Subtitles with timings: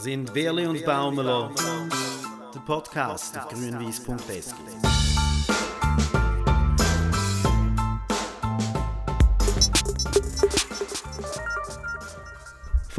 [0.00, 1.50] sind Wehrli und Baumeler,
[2.54, 4.54] der Podcast auf grünwies.es.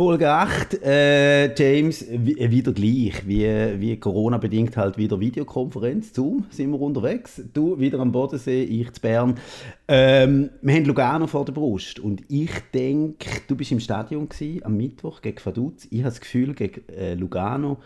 [0.03, 3.45] Folge 8, äh, James, äh, wieder gleich, wie,
[3.79, 8.99] wie Corona-bedingt halt wieder Videokonferenz, Zoom sind wir unterwegs, du wieder am Bodensee, ich zu
[8.99, 9.35] Bern.
[9.87, 14.65] Ähm, wir haben Lugano vor der Brust und ich denke, du bist im Stadion gewesen,
[14.65, 15.85] am Mittwoch gegen Vaduz.
[15.91, 17.77] Ich habe das Gefühl, gegen äh, Lugano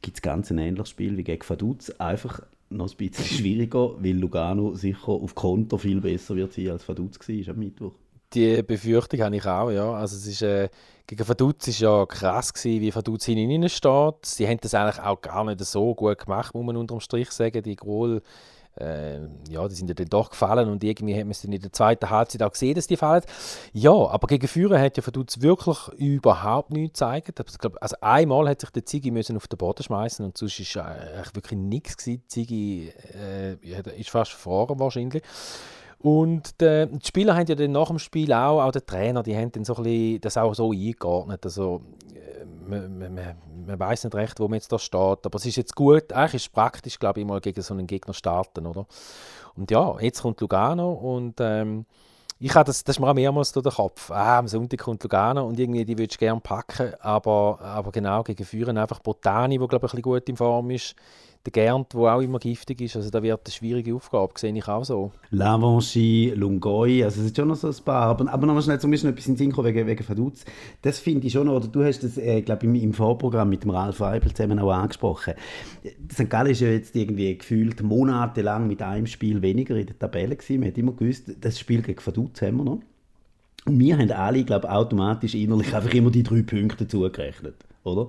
[0.00, 2.40] gibt es ganz ein ähnliches Spiel wie gegen Vaduz, einfach
[2.70, 7.18] noch ein bisschen schwieriger, weil Lugano sicher auf Konter viel besser wird sein als Vaduz
[7.18, 7.92] war am Mittwoch.
[8.32, 9.92] Die Befürchtung habe ich auch, ja.
[9.92, 10.68] Also es ist, äh,
[11.06, 14.14] gegen Vaduz war ja krass, gewesen, wie Vaduz hinten steht.
[14.24, 17.62] Sie haben das eigentlich auch gar nicht so gut gemacht, muss man unterm Strich sagen.
[17.62, 18.22] Die Goal,
[18.78, 21.72] äh, ja, die sind ja dann doch gefallen und irgendwie hat man es in der
[21.72, 23.24] zweiten Halbzeit auch gesehen, dass die fallen.
[23.72, 27.40] Ja, aber gegen Führer hat ja Vaduz wirklich überhaupt nichts gezeigt.
[27.80, 31.34] Also einmal hat sich der Ziggy müssen auf den Boden schmeißen und sonst war eigentlich
[31.34, 32.22] wirklich nichts gewesen.
[32.28, 33.56] Ziggy äh,
[33.98, 35.24] ist fast verloren wahrscheinlich.
[36.02, 39.36] Und die, die Spieler haben ja dann nach dem Spiel auch, auch der Trainer, die
[39.36, 41.44] haben dann so ein bisschen das auch so eingeordnet.
[41.44, 41.82] Also,
[42.14, 45.26] äh, man, man, man weiß nicht recht, wo man jetzt da steht.
[45.26, 47.86] Aber es ist jetzt gut, eigentlich ist es praktisch, glaube ich, mal gegen so einen
[47.86, 48.86] Gegner starten, oder?
[49.56, 51.84] Und ja, jetzt kommt Lugano und ähm,
[52.38, 54.10] ich habe das, das ist mir auch mehrmals durch den Kopf.
[54.10, 58.22] Ah, am Sonntag kommt Lugano und irgendwie die würdest du gerne packen, aber, aber genau
[58.22, 60.96] gegen Führen einfach Botani, der glaube ich ein bisschen gut in Form ist
[61.46, 62.96] der Gernt, der auch immer giftig ist.
[62.96, 65.10] Also da wird eine schwierige Aufgabe, sehe ich auch so.
[65.30, 68.08] Lavanchi, Lungoy, also es sind schon noch so ein paar.
[68.08, 70.44] Aber, aber noch schnell zum Beispiel etwas in den wegen, wegen Vaduz.
[70.82, 73.70] Das finde ich schon, oder du hast das, äh, glaube ich, im, Vorprogramm mit dem
[73.70, 75.34] Ralf Weibel zusammen auch angesprochen.
[76.12, 76.28] St.
[76.28, 80.60] Gallen ist ja jetzt irgendwie gefühlt monatelang mit einem Spiel weniger in der Tabelle gewesen.
[80.60, 82.80] Man hat immer gewusst, das Spiel gegen Vaduz haben wir noch.
[83.64, 88.08] Und wir haben alle, glaube ich, automatisch innerlich einfach immer die drei Punkte zugerechnet, oder?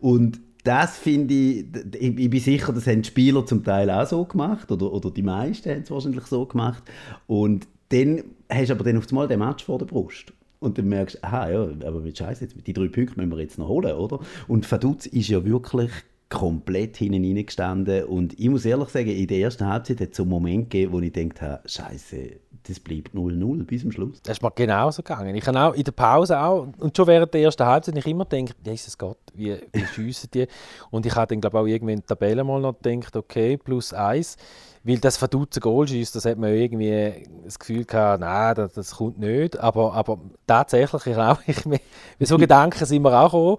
[0.00, 1.64] Und das finde ich,
[1.98, 5.10] ich, ich, bin sicher, das haben die Spieler zum Teil auch so gemacht, oder, oder
[5.10, 6.82] die meisten haben es wahrscheinlich so gemacht.
[7.26, 10.32] Und dann hast du aber dann auf einmal den Match vor der Brust.
[10.60, 13.58] Und dann merkst du, aha, ja, aber mit Scheiße, die drei Punkte müssen wir jetzt
[13.58, 14.20] noch holen, oder?
[14.46, 15.90] Und Vaduz ist ja wirklich
[16.30, 18.04] komplett hinten reingestanden.
[18.04, 20.92] Und ich muss ehrlich sagen, in der ersten Halbzeit hat es so einen Moment gegeben,
[20.92, 24.22] wo ich gedacht habe, Scheiße, das bleibt 0-0 bis zum Schluss.
[24.22, 25.34] Das ist mir genauso gegangen.
[25.34, 28.24] Ich habe auch in der Pause auch, und schon während der ersten Halbzeit, ich immer
[28.24, 30.46] gedacht, Jesus Gott, wie, wie schiessen die?
[30.90, 33.56] Und ich habe dann, glaube ich, auch irgendwann in der Tabelle mal noch gedacht, okay,
[33.56, 34.36] plus eins.
[34.82, 38.96] Weil das verdutzte Goal schießt, das hat man irgendwie das Gefühl gehabt, nein, das, das
[38.96, 39.58] kommt nicht.
[39.58, 41.82] Aber, aber tatsächlich, ich auch, ich, mit
[42.20, 43.58] so Gedanken sind wir auch gekommen.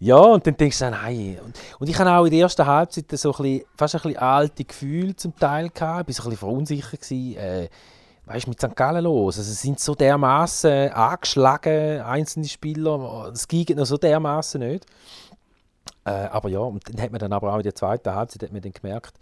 [0.00, 1.38] Ja, und dann denkst du, nein.
[1.44, 4.18] Und, und ich hatte auch in der ersten Halbzeit so ein bisschen, fast ein bisschen
[4.18, 6.08] alte Gefühle zum Teil gehabt.
[6.08, 7.02] Ich war ein bisschen verunsichert.
[7.02, 7.68] Gewesen, äh,
[8.24, 8.74] weißt, mit St.
[8.74, 9.38] Gallen los?
[9.38, 13.30] Also, sind so dermaßen angeschlagen, einzelne Spieler.
[13.30, 14.86] Es geht noch so dermaßen nicht.
[16.04, 18.52] Äh, aber ja, und dann hat man dann aber auch in der zweiten Halbzeit hat
[18.52, 19.14] man dann gemerkt,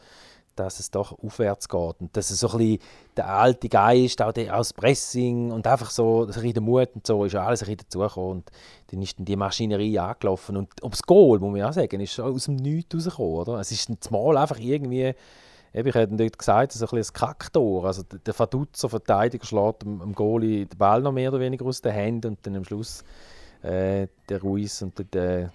[0.61, 2.01] dass es doch aufwärts geht.
[2.01, 2.79] Und dass es so ein bisschen
[3.17, 7.07] der alte Geist, auch, der, das Pressing und einfach so ein bisschen der Mut und
[7.07, 8.31] so, ist alles ein bisschen dazugekommen.
[8.31, 8.51] Und
[8.89, 10.57] dann ist dann die Maschinerie angelaufen.
[10.57, 13.35] Und das Goal, muss man auch sagen, ist aus dem Nichts rausgekommen.
[13.35, 13.61] Oder?
[13.61, 15.15] Es ist Mal einfach irgendwie
[15.73, 17.85] Eben, ich hätte dort gesagt, so ein, ein Kacktor.
[17.85, 21.81] Also der Verdutzer Verteidiger schlägt dem, dem Goalie den Ball noch mehr oder weniger aus
[21.81, 23.05] den Händen und dann am Schluss
[23.63, 25.53] äh, der Ruiz und der,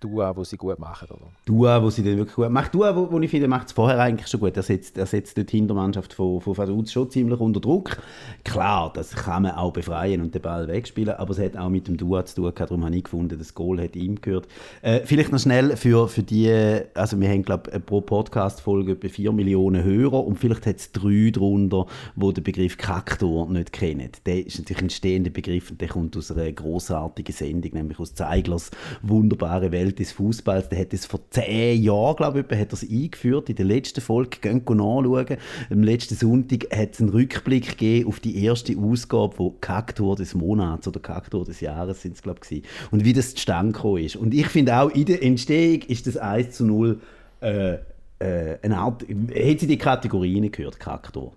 [0.00, 1.26] Dua, wo sie gut machen, oder?
[1.44, 2.74] Dua, wo sie dann wirklich gut macht.
[2.74, 4.56] Dua, wo, wo ich finde, macht es vorher eigentlich schon gut.
[4.56, 7.98] Er setzt, er setzt die Hintermannschaft von, von Vaduz schon ziemlich unter Druck.
[8.42, 11.86] Klar, das kann man auch befreien und den Ball wegspielen, aber es hat auch mit
[11.86, 12.52] dem Dua zu tun.
[12.54, 14.48] Darum habe ich gefunden, das Goal hat ihm gehört.
[14.80, 16.50] Äh, vielleicht noch schnell für, für die,
[16.94, 20.92] also wir haben, glaube ich, pro Podcast-Folge etwa 4 Millionen Hörer und vielleicht hat es
[20.92, 24.10] drei darunter, die den Begriff Kaktor nicht kennen.
[24.24, 28.14] Der ist natürlich ein stehender Begriff und der kommt aus einer großartigen Sendung, nämlich aus
[28.14, 28.70] Zeiglers
[29.02, 30.68] wunderbare Welt Welt des Fußballs.
[30.68, 33.48] Der hat es vor zehn Jahren, glaube ich, hat das eingeführt.
[33.48, 35.36] In der letzten Folge, gehen nachschauen.
[35.70, 40.34] Am letzten Sonntag hat es einen Rückblick gegeben auf die erste Ausgabe, wo Kaktor des
[40.34, 44.16] Monats oder Kaktor des Jahres sind es, glaube ich, und wie das zustande ist.
[44.16, 47.00] Und ich finde auch, in der Entstehung ist das 1 zu 0
[47.40, 47.74] äh,
[48.18, 51.32] äh, eine Art, hat sie die Kategorien gehört, Kaktor?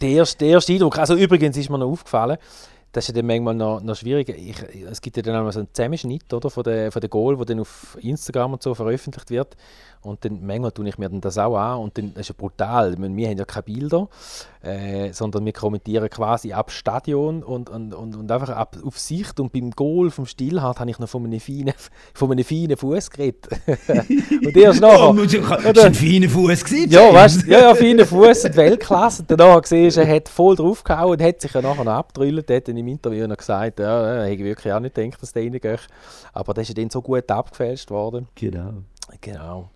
[0.00, 2.38] Der erste, der erste Eindruck, also übrigens ist mir noch aufgefallen,
[2.96, 4.34] das ist ja dann manchmal noch, noch schwieriger.
[4.34, 4.56] Ich,
[4.90, 7.44] es gibt ja dann auch so einen Zusammenschnitt oder, von der, von der Goal, der
[7.44, 9.54] dann auf Instagram und so veröffentlicht wird.
[10.00, 12.34] Und dann manchmal tue ich mir dann das auch an und dann das ist ja
[12.38, 12.96] brutal.
[12.96, 14.08] Wir, wir haben ja keine Bilder,
[14.62, 19.40] äh, sondern wir kommentieren quasi ab Stadion und, und, und, und einfach ab, auf Sicht.
[19.40, 21.74] Und beim Goal vom Stilhart habe ich noch von einem feinen,
[22.14, 23.48] von einem feinen Fuß geredet.
[24.44, 25.10] und erst nachher...
[25.10, 26.90] Oh, oder, ein feiner Fuß gesehen?
[26.90, 29.22] Ja, weißt, ja, ja, feiner Fuß Weltklasse.
[29.22, 31.96] Und danach siehst er hat voll draufgehauen und hat sich ja nachher noch.
[31.96, 32.16] Hat
[32.68, 35.88] dann im Interview noch gesagt, ja, ich wirklich auch nicht gedacht, dass der reingeht.
[36.32, 38.28] Aber das ist dann so gut abgefälscht worden.
[38.34, 38.82] Genau.
[39.20, 39.70] Genau.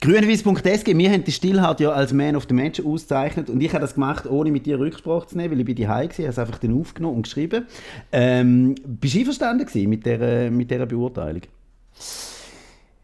[0.00, 3.80] Grüneweiss.sg, wir haben die Stillhart ja als Man of the Match ausgezeichnet und ich habe
[3.80, 6.28] das gemacht, ohne mit dir Rücksprache zu nehmen, weil ich bei dir heim war, habe
[6.28, 7.66] es einfach dann aufgenommen und geschrieben.
[8.12, 11.42] Ähm, bist du einverstanden mit dieser, mit dieser Beurteilung?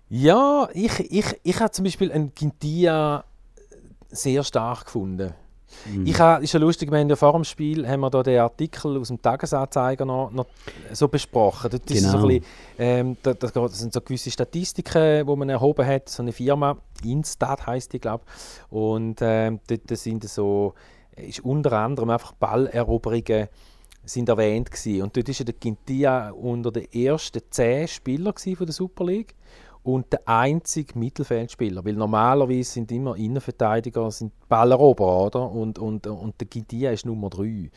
[0.09, 3.25] Ja, ich, ich, ich habe zum Beispiel einen Quintia
[4.11, 5.35] sehr stark gefunden.
[5.87, 6.07] Mhm.
[6.07, 8.41] Ich habe, ist ja lustig, wir haben ja vor dem Spiel haben wir da den
[8.41, 10.47] Artikel aus dem Tagesanzeiger noch, noch
[10.93, 11.71] so besprochen.
[11.71, 12.21] Das, genau.
[12.21, 12.45] so bisschen,
[12.79, 17.67] ähm, da, das sind so gewisse Statistiken, die man erhoben hat, so eine Firma, Instat
[17.67, 18.73] heißt die, glaube ich.
[18.73, 20.75] Und ähm, dort sind so,
[21.17, 23.49] ist unter anderem einfach Balleroberungen
[24.05, 25.03] sind erwähnt gewesen.
[25.03, 29.35] Und dort ist ja der Quintia unter den ersten zehn Spielern von der Super League
[29.85, 35.51] und der einzige Mittelfeldspieler, weil normalerweise sind immer Innenverteidiger sind Ballerober, oder?
[35.51, 37.43] Und, und, und der Gidia ist Nummer 3.
[37.43, 37.71] Mhm.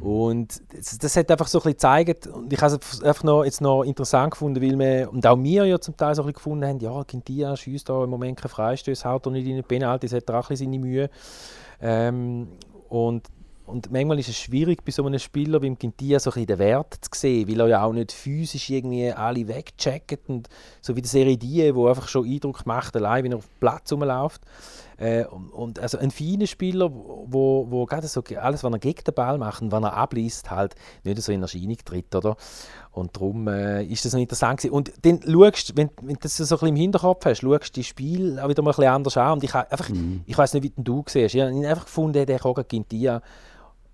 [0.00, 3.44] Und das, das, hat einfach so ein bisschen gezeigt, und ich habe es einfach noch,
[3.44, 6.36] jetzt noch interessant gefunden, weil wir, und auch wir ja zum Teil so ein bisschen
[6.36, 9.64] gefunden haben, ja, Gidia schießt da im Moment keine Freistöße, haut er nicht in den
[9.64, 11.10] Penalty, hat er auch ein bisschen seine Mühe.
[11.82, 12.48] Ähm,
[12.88, 13.28] und
[13.70, 16.58] und manchmal ist es schwierig, bei so einem Spieler wie im Quintia so ein den
[16.58, 20.28] Wert zu sehen, weil er ja auch nicht physisch irgendwie alle wegcheckt.
[20.28, 20.48] Und
[20.80, 23.60] so wie der Serie Die, wo einfach schon Eindruck macht, allein, wenn er auf dem
[23.60, 24.42] Platz rumläuft.
[25.00, 29.14] Äh, und also ein feiner Spieler, wo, wo gerade so alles, was er gegen den
[29.14, 30.74] Ball macht und was er abliest, halt
[31.04, 32.36] nicht so in Erscheinung tritt, oder?
[32.92, 34.74] Und darum äh, ist das noch interessant gewesen.
[34.74, 37.80] Und dann schaust, wenn, wenn du das so ein bisschen im Hinterkopf hast, schaust du
[37.80, 39.32] die Spiel auch wieder mal ein bisschen anders an.
[39.34, 40.22] Und ich, einfach, mhm.
[40.26, 41.34] ich weiß nicht, wie du siehst.
[41.34, 43.22] Ich habe einfach gefunden, der Koga Quintia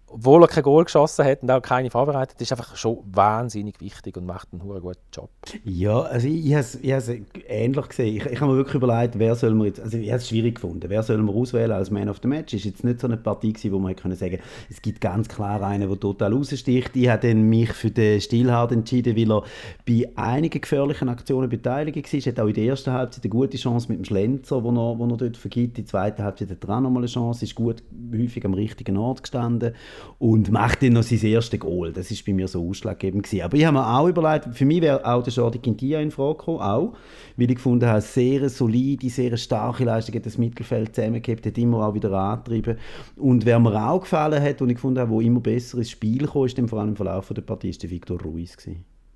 [0.08, 4.16] obwohl er kein Goal geschossen hat und auch keine vorbereitet, ist einfach schon wahnsinnig wichtig
[4.16, 5.30] und macht einen guten Job.
[5.64, 7.10] Ja, also ich, ich habe es
[7.48, 8.16] ähnlich gesehen.
[8.16, 10.56] Ich, ich habe mir wirklich überlegt, wer soll man jetzt, also ich habe es schwierig
[10.56, 12.54] gefunden, wer soll man auswählen als Man of the Match.
[12.54, 14.38] War jetzt nicht so eine Partie gewesen, wo man können sagen,
[14.70, 16.94] es gibt ganz klar einen, der total raussticht.
[16.94, 19.42] Ich habe dann mich für den Stilhard entschieden, weil er
[19.86, 22.20] bei einigen gefährlichen Aktionen beteiligt war.
[22.20, 24.98] Er hat auch in der ersten Halbzeit eine gute Chance mit dem Schlenzer, wo er,
[24.98, 25.76] wo er dort vergibt.
[25.78, 27.82] Die zweite Halbzeit hat er auch nochmal eine Chance, ist gut,
[28.12, 29.74] häufig am richtigen Ort gestanden
[30.18, 31.92] und macht dann noch sein erstes Goal.
[31.92, 33.42] Das ist bei mir so ausschlaggebend gewesen.
[33.42, 36.38] Aber ich habe mir auch überlegt, für mich wäre auch der Jordi Quintia in Frage
[36.38, 36.94] gekommen, auch,
[37.36, 41.86] weil ich gefunden habe, sehr solide, sehr starke Leistung, hat das Mittelfeld zusammengehabt, hat immer
[41.86, 42.78] auch wieder angetrieben.
[43.16, 46.26] Und wer mir auch gefallen hat, und ich gefunden habe, wo immer besser ins Spiel
[46.26, 48.56] kam, ist vor allem im Verlauf der Partie, ist der Victor Ruiz.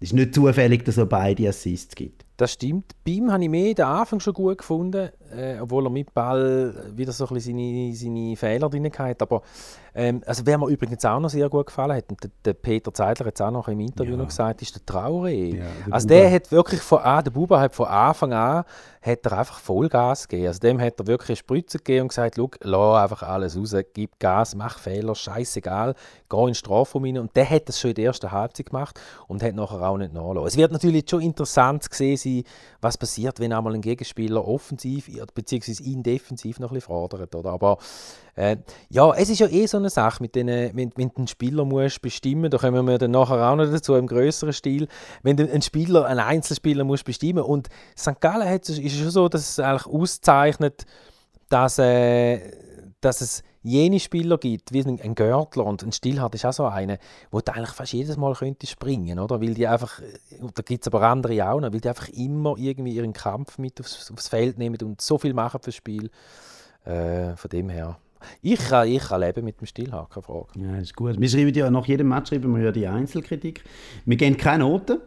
[0.02, 2.24] Es ist nicht zufällig, dass er beide Assists gibt.
[2.38, 2.94] Das stimmt.
[3.04, 6.74] Bei ihm habe ich mehr den Anfang schon gut gefunden, äh, obwohl er mit Ball
[6.94, 9.22] wieder so ein bisschen seine, seine Fehler drin hat.
[9.22, 9.42] Aber
[9.94, 12.92] ähm, also wer mir übrigens auch noch sehr gut gefallen hat, und der, der Peter
[12.92, 14.18] Zeidler hat es auch noch im Interview ja.
[14.18, 15.30] noch gesagt, ist der Traure.
[15.30, 18.64] Ja, der also der hat wirklich von, ah, der Buba hat von Anfang an
[19.02, 20.48] hat er einfach Vollgas gegeben.
[20.48, 24.18] Also dem hat er wirklich eine Spritze gegeben und gesagt, lass einfach alles raus, gib
[24.18, 25.94] Gas, mach Fehler, scheißegal,
[26.28, 27.18] geh in Strafraum rein.
[27.18, 30.12] Und der hat das schon in der ersten Halbzeit gemacht und hat nachher auch nicht
[30.12, 30.48] nachgelassen.
[30.48, 32.42] Es wird natürlich schon interessant gesehen sein,
[32.82, 35.82] was passiert, wenn einmal ein Gegenspieler offensiv bzw.
[35.82, 37.34] ihn defensiv noch ein bisschen fordert.
[37.34, 37.50] Oder?
[37.50, 37.78] Aber
[38.34, 38.56] äh,
[38.88, 42.02] ja, es ist ja eh so eine Sache, mit denen, wenn, wenn einen Spieler musst
[42.02, 44.88] bestimmen da kommen wir dann nachher auch noch dazu, im größeren Stil,
[45.22, 48.20] wenn du einen Spieler, einen Einzelspieler musst bestimmen und St.
[48.20, 50.84] Gallen hat, ist schon so, dass es eigentlich auszeichnet,
[51.48, 52.40] dass, äh,
[53.00, 56.98] dass es jene Spieler gibt, wie ein Görtler und ein Stillhardt ist auch so einer,
[57.30, 59.40] wo du eigentlich fast jedes Mal könnte springen, oder?
[59.40, 60.00] Weil die einfach,
[60.54, 63.80] da gibt es aber andere auch noch, weil die einfach immer irgendwie ihren Kampf mit
[63.80, 66.10] aufs, aufs Feld nehmen und so viel machen fürs Spiel.
[66.84, 67.98] Äh, von dem her.
[68.42, 70.48] Ich kann, ich kann leben mit dem Stillhardt, keine Frage.
[70.56, 71.20] Ja, ist gut.
[71.20, 73.64] Wir schreiben ja nach jedem Match schreiben wir ja die Einzelkritik.
[74.06, 74.98] Wir geben keine Noten,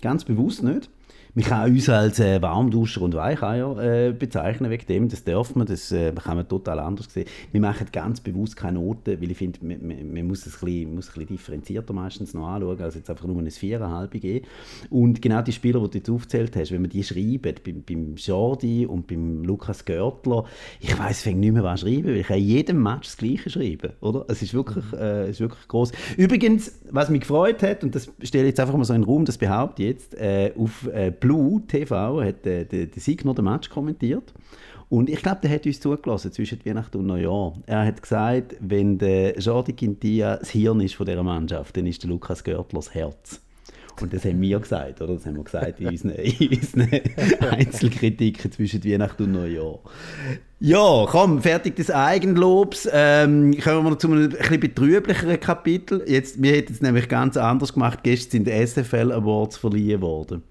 [0.00, 0.90] ganz bewusst nicht.
[1.34, 5.08] Man kann uns als äh, Warmduscher und Weicheier äh, bezeichnen wegen dem.
[5.08, 7.24] Das darf man, das äh, kann man total anders sehen.
[7.52, 10.94] Wir machen ganz bewusst keine Noten, weil ich finde, man, man, muss es ein bisschen,
[10.94, 14.46] muss ein bisschen differenzierter meistens noch anschauen, als jetzt einfach nur ein Viererhalb geben.
[14.90, 18.14] Und genau die Spieler, die du jetzt aufgezählt hast, wenn man die schreibt, beim, beim
[18.16, 20.44] Jordi und beim Lukas Görtler,
[20.80, 24.26] ich weiß nicht mehr, was schreiben, weil ich kann jedem Match das Gleiche schreiben, oder?
[24.28, 25.92] Es ist wirklich, äh, ist wirklich groß.
[26.18, 29.08] Übrigens, was mich gefreut hat, und das stelle ich jetzt einfach mal so in den
[29.08, 33.24] Raum, das behaupte ich jetzt, äh, auf äh, Blue TV hat äh, der, der Sieg
[33.24, 34.34] noch den Match kommentiert.
[34.88, 37.54] Und ich glaube, der hat uns zugelassen zwischen Weihnachten und Neujahr.
[37.64, 42.02] Er hat gesagt, wenn der Jordi Quintia das Hirn ist von dieser Mannschaft, dann ist
[42.02, 43.40] der Lukas Görtler das Herz.
[44.00, 45.14] Und das haben wir gesagt, oder?
[45.14, 46.90] Das haben wir gesagt in unseren, in unseren
[47.50, 49.78] Einzelkritiken zwischen Weihnachten und Neujahr.
[50.58, 52.88] Ja, komm, fertig des Eigenlobs.
[52.92, 56.04] Ähm, kommen wir noch zu einem ein bisschen betrüblicheren Kapitel.
[56.06, 58.00] Jetzt, wir hätten es nämlich ganz anders gemacht.
[58.02, 60.42] Gestern sind die SFL Awards verliehen worden.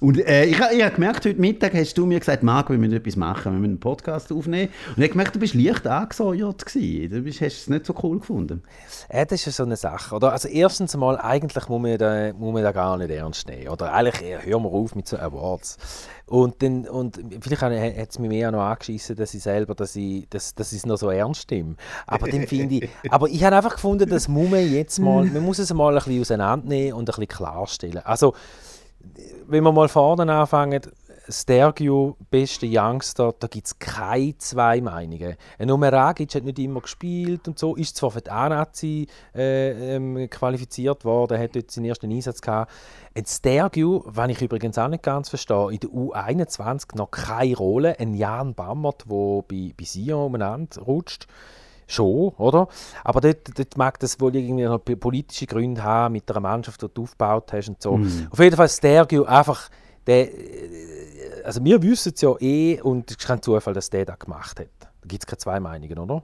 [0.00, 2.94] Und äh, ich, ich habe gemerkt, heute Mittag hast du mir gesagt, Marc, wir müssen
[2.94, 4.70] etwas machen, wir müssen einen Podcast aufnehmen.
[4.88, 7.10] Und ich habe gemerkt, du bist leicht angesäuert gewesen.
[7.10, 8.62] Du bist, hast es nicht so cool gefunden.
[9.12, 10.14] Ja, das ist so eine Sache.
[10.14, 10.32] Oder?
[10.32, 13.68] Also erstens mal, eigentlich muss man, da, muss man da gar nicht ernst nehmen.
[13.68, 15.76] Oder eigentlich, äh, hören wir auf mit so Awards.
[16.24, 20.26] Und, dann, und vielleicht hat es mich mehr noch angeschissen, dass ich selber, dass ich,
[20.30, 21.74] dass, dass ich es noch so ernst nehme.
[22.06, 25.42] Aber dann finde ich, aber ich habe einfach gefunden, das muss man jetzt mal, man
[25.42, 28.00] muss es mal ein bisschen auseinandernehmen und ein bisschen klarstellen.
[28.04, 28.32] Also,
[29.46, 30.80] wenn wir mal vorne anfangen,
[31.30, 35.36] Stergiu, beste Youngster, da gibt es keine zwei Meinungen.
[35.58, 40.28] Ein Numeragic hat nicht immer gespielt und so, ist zwar für die A-Nazi äh, ähm,
[40.28, 42.72] qualifiziert worden, hat dort seinen ersten Einsatz gehabt.
[43.14, 47.98] Ein Stergiu, was ich übrigens auch nicht ganz verstehe, in der U21 noch keine Rolle.
[48.00, 51.26] Ein Jan Bammert, der bei, bei Sion umeinander rutscht
[51.90, 52.68] schon, oder?
[53.04, 56.86] Aber dort, dort mag das wohl irgendwie noch politische Gründe haben, mit einer Mannschaft, die
[56.92, 57.96] du aufgebaut hast und so.
[57.96, 58.28] Mm.
[58.30, 59.68] Auf jeden Fall Stergio einfach,
[60.06, 60.28] der,
[61.44, 64.60] also wir wissen es ja eh und es ist kein Zufall, dass der das gemacht
[64.60, 64.68] hat.
[64.80, 66.22] Da gibt es keine zwei Meinungen, oder?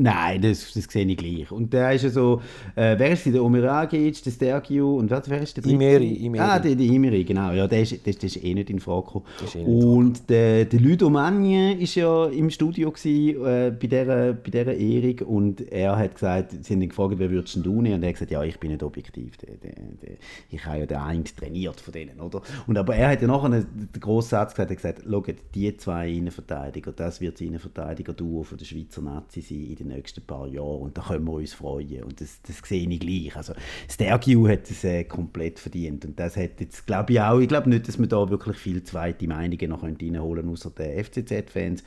[0.00, 1.50] Nein, das, das sehe ich gleich.
[1.50, 2.40] Und der ist ja so,
[2.76, 6.40] äh, wer ist der Omeragic, der Stergiu und wer, wer ist der Imeri, Imeri.
[6.40, 7.50] Ah, der, der Imeri, genau.
[7.50, 9.24] Ja, der ist, der, der ist eh nicht in Frage gekommen.
[9.56, 14.50] Eh und der, der Ludo Magne ist ja im Studio gewesen, äh, bei dieser bei
[14.50, 17.96] der Ehrung und er hat gesagt, sie haben ihn gefragt, wer würdest du nehmen?
[17.96, 19.36] Und er hat gesagt, ja, ich bin nicht objektiv.
[19.38, 20.16] Der, der, der,
[20.48, 22.40] ich habe ja den einen trainiert von denen, oder?
[22.68, 25.76] Und aber er hat ja nachher einen, grossen Satz gesagt, er hat gesagt, schaut, die
[25.76, 30.46] zwei Innenverteidiger, das wird das Innenverteidiger-Duo von der Schweizer Nazi sein in den nächsten paar
[30.46, 33.36] Jahren und da können wir uns freuen und das, das sehe ich gleich.
[33.36, 33.54] Also
[33.90, 37.68] Stergiu hat es äh, komplett verdient und das hat jetzt, glaube ich auch, ich glaube
[37.68, 41.82] nicht, dass man da wirklich viel zweite Meinungen noch reinholen könnte, außer den FCZ-Fans.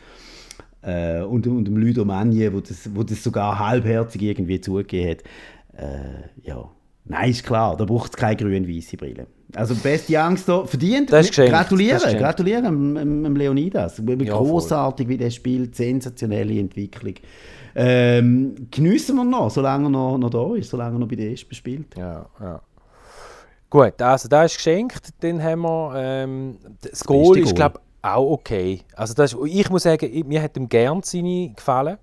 [0.81, 5.23] Äh, und, und dem Ludo wo das, wo das sogar halbherzig irgendwie zugegeben hat.
[5.77, 6.69] Äh, ja,
[7.05, 9.27] nein, ist klar, da braucht es keine grün-weiße Brille.
[9.55, 11.11] Also beste Youngster verdient.
[11.11, 13.97] Das ist gratulieren, das ist gratulieren dem Leonidas.
[13.97, 17.15] Ja, Großartig, wie der spielt, sensationelle Entwicklung.
[17.75, 21.31] Ähm, geniessen wir noch, solange er noch, noch da ist, solange er noch bei der
[21.31, 21.97] Espen spielt.
[21.97, 22.61] Ja, ja.
[23.69, 25.09] Gut, also da ist geschenkt.
[25.21, 28.81] Dann haben wir ähm, das, das Goal ist glaube auch okay.
[28.95, 31.97] Also das, ich muss sagen, mir hat ihm gern seine gefallen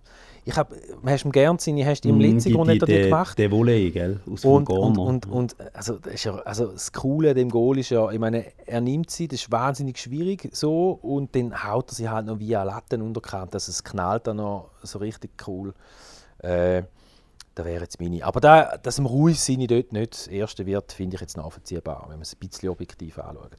[0.49, 0.73] ich hab,
[1.05, 3.39] hast ihm gern seine, hast du im mm, nicht gemacht.
[3.39, 4.21] Der Volley, gell?
[4.31, 7.79] Aus und, und, und, und, also, das, ist ja, also das Coole an dem Goal
[7.79, 11.91] ist ja, ich meine, er nimmt sie, das ist wahnsinnig schwierig so und dann haut
[11.91, 15.75] er sie halt noch via Latten unterkant, dass es knallt dann noch so richtig cool.
[16.39, 16.85] Äh,
[17.55, 18.25] da wäre jetzt meine.
[18.25, 22.05] Aber da, dass im ruhig Sinne dort nicht das Erste wird, finde ich jetzt nachvollziehbar,
[22.05, 23.51] wenn man es ein bisschen objektiv anschaut.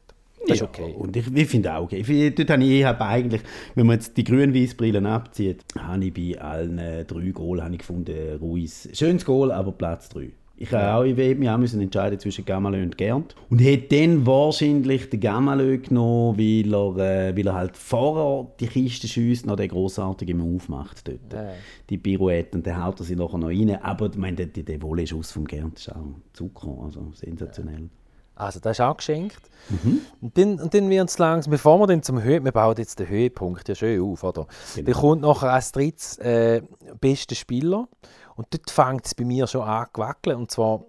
[0.50, 0.96] Das ist okay.
[0.98, 2.04] und ich, ich finde auch okay.
[2.06, 3.42] Ich dort habe ich eigentlich,
[3.76, 6.78] wenn man jetzt die grün-weiß Brillen abzieht, habe ich bei allen
[7.08, 8.90] drei Goal habe ich gefunden, Ruiz.
[8.94, 10.32] Schönes Goal, aber Platz 3.
[10.62, 13.34] Ich habe auch, ich mich auch müssen entscheiden zwischen Gamalö und Gernt.
[13.50, 18.68] Und hätte dann wahrscheinlich den Gamalö genommen, weil er, äh, weil er halt vorher die
[18.68, 21.32] Kiste schießt, noch den grossartigen Move macht dort.
[21.32, 21.54] Ja.
[21.90, 23.82] Die Pirouette und dann haut er sie nachher noch rein.
[23.82, 27.84] Aber ich meine, der, der Volley-Schuss vom Gernt ist auch Zucker, also sensationell.
[27.84, 27.90] Ja.
[28.40, 29.42] Also das ist auch geschenkt.
[29.70, 30.02] Mhm.
[30.22, 33.00] Und dann, und dann wird es langsam, bevor wir dann zum Höhe, wir bauen jetzt
[33.00, 34.48] den Höhepunkt ja schön auf, oder?
[34.76, 34.86] Genau.
[34.86, 36.62] Dann kommt nachher als drittes äh,
[37.00, 37.88] bester Spieler
[38.36, 40.86] und dort fängt es bei mir schon an zu wackeln und zwar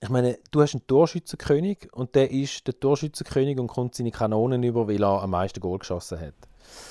[0.00, 4.60] ich meine, du hast einen Torschützenkönig und der ist der Torschützenkönig und kommt seine Kanonen
[4.64, 6.34] über, weil er am meisten Goal geschossen hat.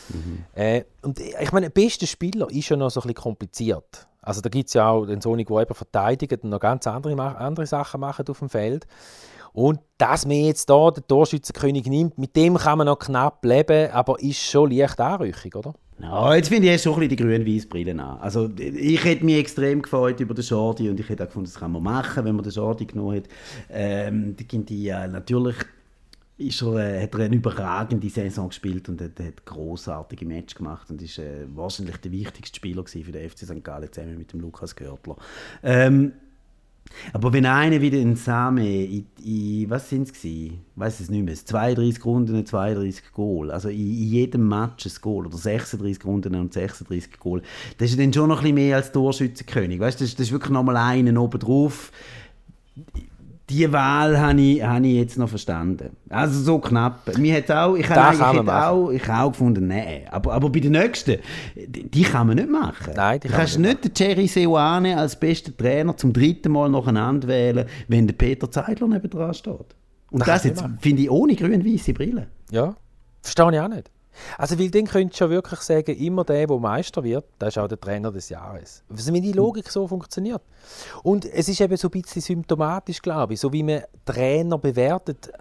[0.10, 0.46] Mhm.
[0.56, 4.08] Äh, und ich meine, der beste Spieler ist ja noch so ein bisschen kompliziert.
[4.22, 7.38] Also da gibt es ja auch den Sonic, der eben verteidigt und noch ganz andere,
[7.38, 8.88] andere Sachen macht auf dem Feld.
[9.54, 13.92] Und dass man jetzt hier den Torschützenkönig nimmt, mit dem kann man noch knapp leben,
[13.92, 15.74] aber ist schon leicht Anrüchig, oder?
[16.02, 18.20] Ja, jetzt finde ich erst so ein bisschen die grün-weiß Brillen an.
[18.20, 21.60] Also ich hätte mich extrem gefreut über den Jordi und ich hätte auch gefunden, das
[21.60, 23.26] kann man machen, wenn man den Jordi genommen hat.
[23.70, 25.58] Ähm, die, äh, natürlich
[26.38, 30.90] ist er, äh, hat er eine überragende Saison gespielt und hat, hat großartige Match gemacht
[30.90, 33.64] und ist äh, wahrscheinlich der wichtigste Spieler für den FC St.
[33.64, 35.18] Gallen zusammen mit dem Lukas Görtler.
[35.62, 36.14] Ähm,
[37.14, 40.62] aber wenn einer wieder in Same, in, in, was sind es gewesen?
[40.76, 45.28] Weiß es nicht mehr, 32 Runden, 32 Goal, also in, in, jedem Match ein Goal
[45.28, 47.42] oder 36 Runden und 36 Goal,
[47.78, 50.52] das ist dann schon noch ein bisschen mehr als Torschützenkönig, weißt, das, das ist wirklich
[50.52, 51.92] nochmal einen oben drauf
[53.52, 55.98] die Wahl habe ich, habe ich jetzt noch verstanden.
[56.10, 57.18] Also so knapp.
[57.18, 60.04] Mir hat auch, ich habe ich auch, ich auch gefunden, nein.
[60.10, 61.18] Aber, aber bei den nächsten,
[61.56, 62.94] die, die kann man nicht machen.
[62.96, 67.28] Nein, die du kannst nicht den Jerry Seoane als besten Trainer zum dritten Mal nacheinander
[67.28, 69.76] wählen, wenn der Peter Zeidler neben dran steht.
[70.12, 72.28] Und das, das jetzt finde ich ohne grün-weiße Brille.
[72.52, 72.76] Ja,
[73.22, 73.92] verstehe ich auch nicht.
[74.38, 77.58] Also, weil dann könntest du ja wirklich sagen, immer der, der Meister wird, der ist
[77.58, 78.84] auch der Trainer des Jahres.
[78.90, 80.42] Also, wenn die Logik so funktioniert.
[81.04, 85.32] Und es ist eben so ein bisschen symptomatisch, glaube ich, so wie man Trainer bewertet.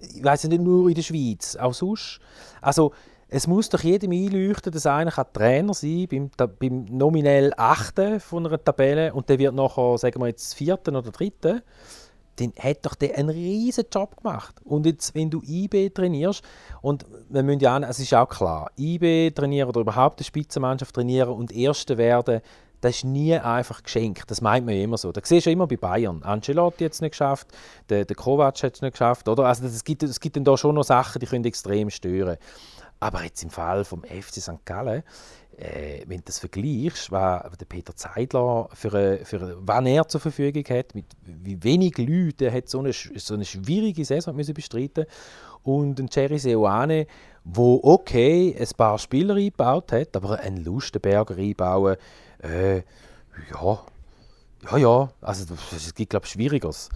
[0.00, 2.20] ich weiß nicht nur in der Schweiz, auch sonst.
[2.60, 2.92] Also
[3.28, 8.62] es muss doch jedem einleuchten, dass einer Trainer sein beim, beim nominell Achten von einer
[8.62, 11.62] Tabelle und der wird nachher, sagen wir jetzt, Vierten oder Dritten
[12.36, 14.54] dann hat doch der einen riesen Job gemacht.
[14.64, 16.42] Und jetzt, wenn du IB trainierst,
[16.82, 21.30] und wir müssen ja, es ist auch klar, IB trainieren oder überhaupt eine Spitzenmannschaft trainieren
[21.30, 22.40] und Erste werden,
[22.84, 24.30] das ist nie einfach geschenkt.
[24.30, 25.10] Das meint man immer so.
[25.10, 26.22] Das siehst du immer bei Bayern.
[26.22, 27.48] Ancelotti hat es nicht geschafft,
[27.88, 29.26] der, der Kovac hat es nicht geschafft.
[29.26, 29.46] Oder?
[29.46, 32.36] Also es gibt, es gibt dann da schon noch Sachen, die können extrem stören.
[33.00, 34.64] Aber jetzt im Fall vom FC St.
[34.66, 35.02] Gallen,
[35.58, 40.64] äh, wenn du das vergleichst, was der Peter Zeidler für, für wann er zur Verfügung
[40.68, 45.06] hat, mit wie wenig Leuten hat so eine, so eine schwierige Saison müssen bestreiten.
[45.62, 47.06] Und ein Jerry Seoane,
[47.44, 51.96] wo okay ein paar Spieler eingebaut hat, aber einen Lustenberger einbauen,
[52.42, 52.82] äh,
[53.50, 53.80] ja,
[54.70, 56.88] ja, ja, also es gibt glaube ich Schwieriges.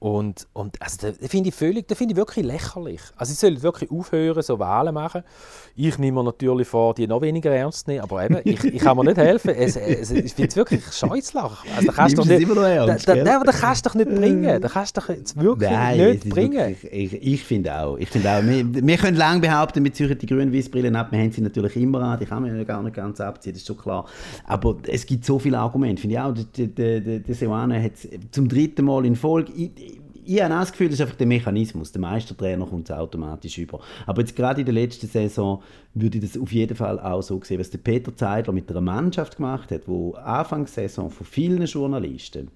[0.00, 3.02] Und, und also, das finde ich, völlig, das find ich wirklich lächerlich.
[3.16, 5.22] Also, sie sollen wirklich aufhören, so Wahlen machen.
[5.76, 8.96] Ich nehme mir natürlich vor, die noch weniger ernst nehmen, aber eben, ich, ich kann
[8.96, 9.50] mir nicht helfen.
[9.50, 11.44] Es, es, ich finde es wirklich scheußlich.
[11.44, 14.08] Also, da kannst du nicht, immer noch ernst, da, da, da, kannst du doch nicht
[14.08, 14.62] bringen.
[14.62, 16.52] Da kannst du doch jetzt wirklich Nein, nicht bringen.
[16.52, 17.98] Wirklich, ich, ich finde auch.
[17.98, 21.08] Ich find auch wir, wir können lange behaupten, wir ziehen die grün-weiß Brillen ab.
[21.12, 22.18] Wir haben sie natürlich immer an.
[22.18, 24.06] Die kann man ja gar nicht ganz abziehen, das ist schon klar.
[24.46, 26.00] Aber es gibt so viele Argumente.
[26.00, 27.92] Finde ich auch, der, Seoane hat
[28.30, 29.89] zum dritten Mal in Folge ich
[30.38, 31.92] habe das Gefühl, das ist einfach der Mechanismus.
[31.92, 33.80] Der Meistertrainer kommt es automatisch über.
[34.06, 35.62] Aber jetzt gerade in der letzten Saison
[35.94, 38.80] würde ich das auf jeden Fall auch so sehen, was der Peter Zeidler mit einer
[38.80, 42.50] Mannschaft gemacht hat, wo Anfangssaison von vielen Journalisten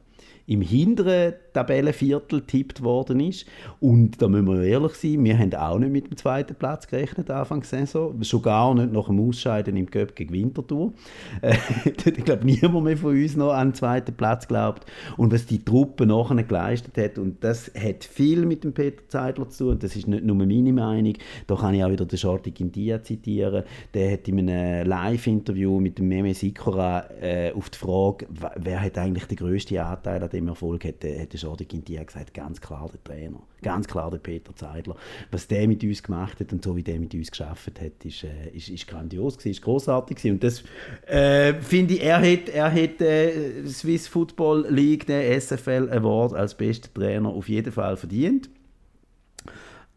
[0.47, 3.47] im hinteren Tabellenviertel tippt worden ist.
[3.81, 7.31] Und da müssen wir ehrlich sein, wir haben auch nicht mit dem zweiten Platz gerechnet
[7.31, 8.23] Anfang der Saison.
[8.23, 10.93] Schon gar nicht nach dem Ausscheiden im Cup gegen Winterthur.
[11.41, 14.85] Äh, ich glaube, niemand mehr von uns noch an den zweiten Platz glaubt.
[15.17, 19.49] Und was die Truppe nachher geleistet hat, und das hat viel mit dem Peter Zeidler
[19.49, 21.15] zu tun, das ist nicht nur meine Meinung,
[21.47, 25.99] da kann ich auch wieder den Jordi Gindia zitieren, der hat in einem Live-Interview mit
[25.99, 30.49] dem Meme Sikora äh, auf die Frage, wer hat eigentlich den grössten Anteil an dem
[30.49, 34.97] Erfolg, hat, hat Jordi Gintia gesagt, ganz klar der Trainer, ganz klar der Peter Zeidler.
[35.31, 38.25] Was der mit uns gemacht hat und so wie der mit uns geschafft hat, ist,
[38.25, 40.35] äh, ist, ist grandios gewesen, ist großartig gewesen.
[40.35, 40.65] Und das
[41.07, 46.55] äh, finde ich, er hat, er hat äh, Swiss Football League, den SFL Award als
[46.55, 48.51] bester Trainer auf jeden Fall verdient.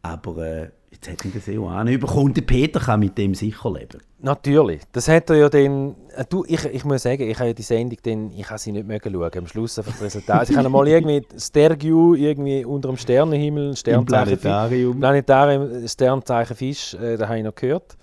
[0.07, 2.33] Aber äh, jetzt hat ihn das eh auch nicht bekommen.
[2.33, 4.01] Der Peter kann mit dem sicher leben.
[4.19, 4.81] Natürlich.
[4.91, 5.95] Das hat er ja dann...
[6.15, 8.31] Äh, du, ich, ich muss sagen, ich habe ja die Sendung dann...
[8.31, 9.31] Ich habe sie nicht mögen schauen.
[9.37, 10.39] Am Schluss einfach das Resultat.
[10.39, 14.37] Also ich habe mal irgendwie Stergiu irgendwie unter dem Sternenhimmel, Sternzeichen...
[14.37, 14.99] Planetarium.
[14.99, 17.97] Planetarium, Sternzeichen Fisch, äh, da habe ich noch gehört.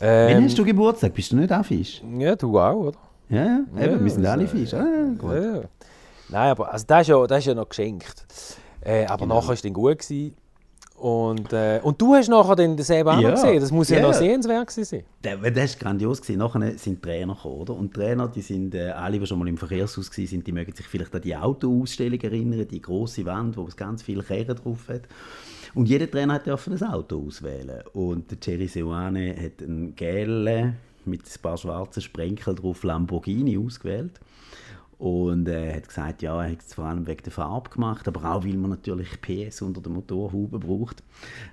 [0.00, 1.12] Ähm, Wann hast du Geburtstag?
[1.14, 2.02] Bist du nicht auch Fisch?
[2.18, 2.98] Ja, du auch, oder?
[3.28, 3.58] Ja, ja.
[3.82, 4.72] Eben, ja, wir sind alle Fisch.
[4.74, 4.84] Ah.
[5.22, 5.62] Ja.
[6.28, 8.26] Nein, aber also das, ist ja, das ist ja noch geschenkt.
[8.82, 9.36] Äh, aber genau.
[9.36, 9.98] nachher war es dann gut.
[9.98, 10.36] Gewesen.
[10.98, 13.30] Und, äh, und du hast nachher den selber auch ja.
[13.32, 13.60] gesehen.
[13.60, 15.02] Das muss ja, ja noch sehenswert sein.
[15.20, 16.22] Das, das war grandios.
[16.22, 16.38] Gewesen.
[16.38, 17.74] Nachher sind Trainer gekommen, oder?
[17.74, 20.86] Und Trainer, die sind, äh, alle, die schon mal im Verkehrshaus waren, die mögen sich
[20.86, 25.02] vielleicht an die Autoausstellung erinnern, die große Wand, wo es ganz viele Kehren drauf hat.
[25.74, 27.82] Und jeder Trainer durfte ein Auto auswählen.
[27.92, 34.18] Und der Jerry Seoane hat einen gelben, mit ein paar schwarzen Sprenkeln drauf Lamborghini ausgewählt.
[34.98, 38.24] Und er hat gesagt, ja, er hat es vor allem wegen der Farbe gemacht, aber
[38.24, 41.02] auch, weil man natürlich PS unter der Motorhaube braucht.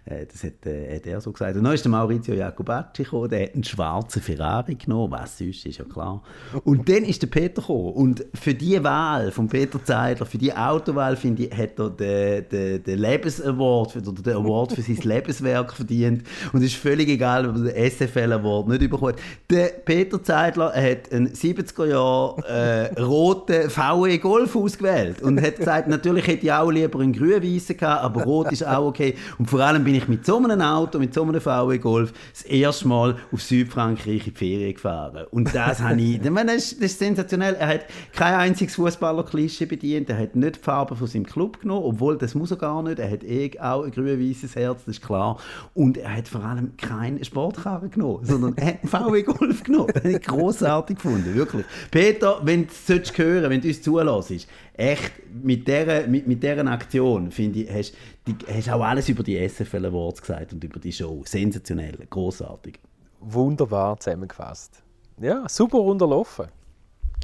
[0.05, 1.57] Äh, das hat, äh, hat, er so gesagt.
[1.57, 5.65] Und dann ist der Maurizio Jacobacci gekommen, der hat einen schwarzen Ferrari genommen, was sonst,
[5.65, 6.23] ist ja klar.
[6.63, 7.91] Und dann ist der Peter gekommen.
[7.91, 12.47] Und für die Wahl von Peter Zeidler, für die Autowahl, finde ich, hat er den,
[12.47, 16.23] den, den Lebensaward, oder den Award für sein Lebenswerk verdient.
[16.53, 19.17] Und es ist völlig egal, ob er den SFL Award nicht bekommt.
[19.49, 25.87] Der Peter Zeidler hat einen 70er Jahre äh, roten VW Golf ausgewählt und hat gesagt,
[25.87, 29.15] natürlich hätte ich auch lieber einen grün-weißen gehabt, aber rot ist auch okay.
[29.37, 32.43] Und vor allem bin ich mit so einem Auto, mit so einem VW Golf, das
[32.43, 35.25] erste Mal auf Südfrankreich in die Ferien gefahren.
[35.31, 37.55] Und das habe ich, das ist, das ist sensationell.
[37.55, 41.85] Er hat kein einziges Fußballer-Klischee bedient, er hat nicht die Farbe von seinem Club genommen,
[41.85, 42.99] obwohl das muss er gar nicht.
[42.99, 45.37] Er hat eh auch ein grün-weißes Herz, das ist klar.
[45.73, 49.83] Und er hat vor allem keinen Sportkarren genommen, sondern er hat einen VW Golf genommen.
[49.93, 51.65] Das habe ich großartig gefunden, wirklich.
[51.91, 52.85] Peter, wenn du es
[53.23, 57.93] hören, wenn du uns zulässt, echt mit dieser, mit, mit dieser Aktion, finde ich, hast
[58.25, 61.21] du hast auch alles über die SFL Awards gesagt und über die Show.
[61.25, 62.79] Sensationell, großartig.
[63.19, 64.81] Wunderbar zusammengefasst.
[65.21, 66.47] Ja, super unterlaufen.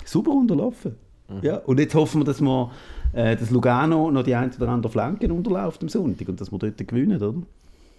[0.05, 0.95] Super unterlaufen.
[1.27, 1.39] Mhm.
[1.41, 2.71] Ja, und jetzt hoffen wir, dass wir
[3.13, 6.59] äh, dass Lugano noch die ein oder andere Flanken unterläuft am Sonntag und dass wir
[6.59, 7.41] dort gewinnen, oder?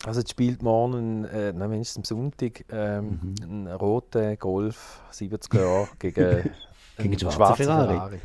[0.06, 3.66] Also jetzt spielt morgen, äh, nein, am Sonntag, ähm, mhm.
[3.66, 6.50] ein roter Golf, 70 Jahre, gegen,
[7.02, 7.94] gegen einen schwarzen Ferrari.
[7.94, 8.18] Ferrari.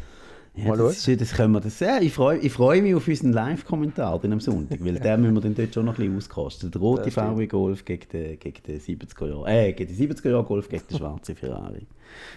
[0.57, 2.01] Ja, Mal das, ist, das können wir das sehen.
[2.01, 5.55] Ich freue, ich freue mich auf unseren Live-Kommentar am Sonntag, weil den müssen wir dann
[5.55, 6.71] dort schon noch ein bisschen auskosten.
[6.71, 7.11] Der rote.
[7.11, 10.87] VW Golf gegen den, gegen den 70er Jahre, äh, gegen den 70er Jahre Golf gegen
[10.87, 11.85] den schwarzen Ferrari.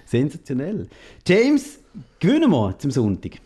[0.05, 0.88] Sensationell.
[1.27, 1.79] James,
[2.18, 3.38] gewinnen wir zum Sonntag.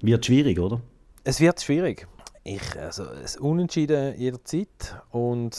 [0.00, 0.80] Wird schwierig, oder?
[1.24, 2.06] Es wird schwierig.
[2.44, 5.56] Ich, also, es Unentschieden jederzeit und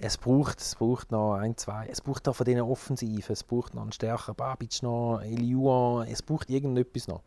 [0.00, 1.86] es, braucht, es braucht noch ein, zwei.
[1.90, 3.32] Es braucht auch von diesen Offensiven.
[3.32, 6.04] Es braucht noch einen stärkeren Babic noch, Eliua.
[6.10, 7.22] Es braucht irgendetwas noch.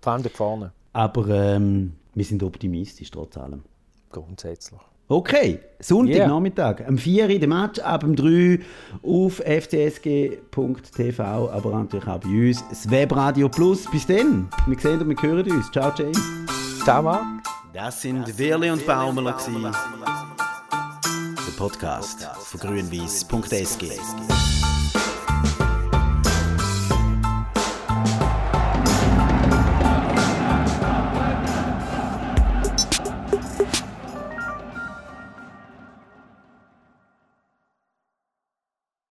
[0.00, 3.62] Vor allem dort vorne, Aber ähm, wir sind optimistisch trotz allem.
[4.10, 4.80] grundsätzlich.
[5.08, 8.58] Okay, Sonntagnachmittag, am 4 Uhr der Match, ab dem 3
[9.04, 9.36] auf
[10.40, 13.88] fcsg.tv, aber natürlich auch bei uns, das Webradio Plus.
[13.90, 15.70] Bis dann, wir sehen und wir hören uns.
[15.70, 16.20] Ciao, James.
[16.82, 17.22] Ciao, Marc.
[17.72, 20.15] Das sind Wirli und Baumeler, der
[21.56, 24.55] Podcast von grünwies.sg.